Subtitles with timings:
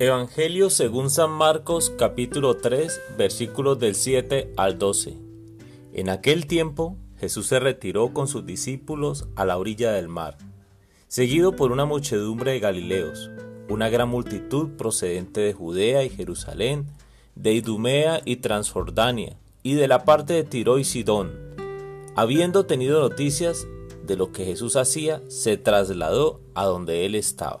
[0.00, 5.16] Evangelio según San Marcos capítulo 3 versículos del 7 al 12.
[5.92, 10.36] En aquel tiempo Jesús se retiró con sus discípulos a la orilla del mar,
[11.06, 13.30] seguido por una muchedumbre de Galileos,
[13.68, 16.88] una gran multitud procedente de Judea y Jerusalén,
[17.36, 21.30] de Idumea y Transjordania, y de la parte de Tiro y Sidón.
[22.16, 23.64] Habiendo tenido noticias
[24.04, 27.60] de lo que Jesús hacía, se trasladó a donde él estaba.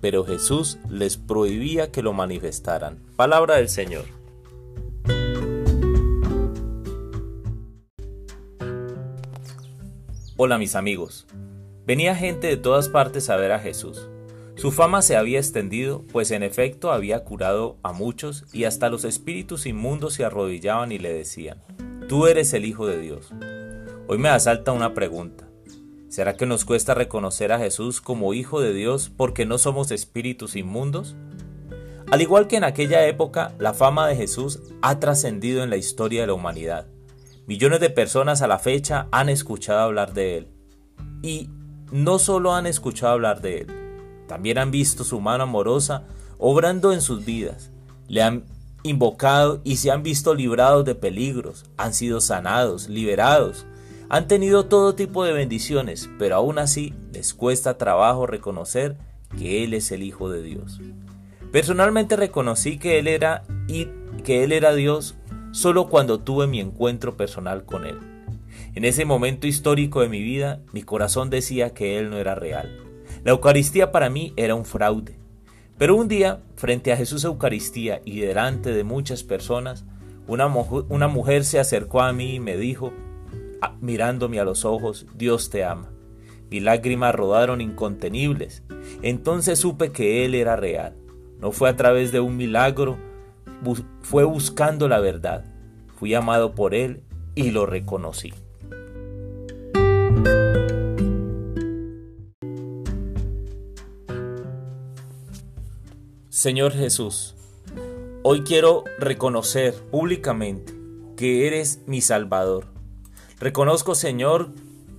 [0.00, 2.98] pero Jesús les prohibía que lo manifestaran.
[3.16, 4.04] Palabra del Señor.
[10.36, 11.26] Hola mis amigos.
[11.84, 14.08] Venía gente de todas partes a ver a Jesús.
[14.54, 19.04] Su fama se había extendido, pues en efecto había curado a muchos y hasta los
[19.04, 21.62] espíritus inmundos se arrodillaban y le decían,
[22.08, 23.32] Tú eres el Hijo de Dios.
[24.06, 25.49] Hoy me asalta una pregunta.
[26.10, 30.56] ¿Será que nos cuesta reconocer a Jesús como Hijo de Dios porque no somos espíritus
[30.56, 31.14] inmundos?
[32.10, 36.22] Al igual que en aquella época, la fama de Jesús ha trascendido en la historia
[36.22, 36.88] de la humanidad.
[37.46, 40.48] Millones de personas a la fecha han escuchado hablar de Él.
[41.22, 41.48] Y
[41.92, 43.66] no solo han escuchado hablar de Él,
[44.26, 46.08] también han visto su mano amorosa
[46.38, 47.70] obrando en sus vidas.
[48.08, 48.46] Le han
[48.82, 53.64] invocado y se han visto librados de peligros, han sido sanados, liberados,
[54.10, 58.96] han tenido todo tipo de bendiciones, pero aún así les cuesta trabajo reconocer
[59.38, 60.80] que Él es el Hijo de Dios.
[61.52, 63.88] Personalmente reconocí que Él era y
[64.24, 65.14] que Él era Dios
[65.52, 67.98] solo cuando tuve mi encuentro personal con Él.
[68.74, 72.78] En ese momento histórico de mi vida, mi corazón decía que Él no era real.
[73.24, 75.18] La Eucaristía para mí era un fraude.
[75.78, 79.84] Pero un día, frente a Jesús Eucaristía y delante de muchas personas,
[80.26, 82.92] una, mujer se acercó a mí y me dijo,
[83.80, 85.90] mirándome a los ojos, Dios te ama.
[86.50, 88.62] Mis lágrimas rodaron incontenibles.
[89.02, 90.96] Entonces supe que Él era real.
[91.38, 92.98] No fue a través de un milagro,
[94.02, 95.44] fue buscando la verdad.
[95.96, 97.02] Fui amado por Él
[97.34, 98.32] y lo reconocí.
[106.28, 107.36] Señor Jesús,
[108.22, 110.72] hoy quiero reconocer públicamente
[111.16, 112.79] que eres mi Salvador
[113.40, 114.50] Reconozco, Señor,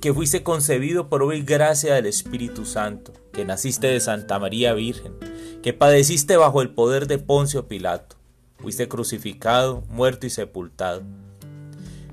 [0.00, 5.12] que fuiste concebido por hoy gracia del Espíritu Santo, que naciste de Santa María Virgen,
[5.60, 8.14] que padeciste bajo el poder de Poncio Pilato,
[8.58, 11.02] fuiste crucificado, muerto y sepultado.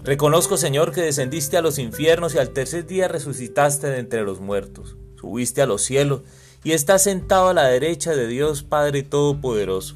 [0.03, 4.40] Reconozco, Señor, que descendiste a los infiernos y al tercer día resucitaste de entre los
[4.40, 6.22] muertos, subiste a los cielos
[6.64, 9.94] y estás sentado a la derecha de Dios Padre Todopoderoso.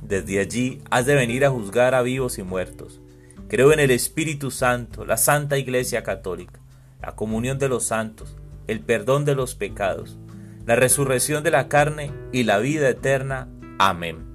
[0.00, 3.01] Desde allí has de venir a juzgar a vivos y muertos.
[3.52, 6.58] Creo en el Espíritu Santo, la Santa Iglesia Católica,
[7.02, 8.34] la comunión de los santos,
[8.66, 10.16] el perdón de los pecados,
[10.64, 13.50] la resurrección de la carne y la vida eterna.
[13.78, 14.31] Amén.